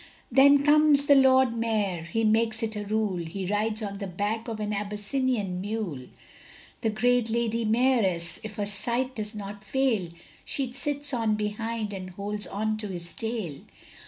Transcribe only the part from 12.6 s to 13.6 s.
to his tail.